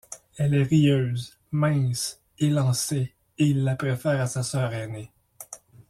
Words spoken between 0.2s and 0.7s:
Elle est